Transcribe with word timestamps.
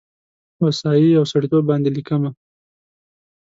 هوسايي 0.61 1.11
او 1.19 1.23
سړیتوب 1.31 1.63
باندې 1.69 1.89
لیکمه 1.97 2.29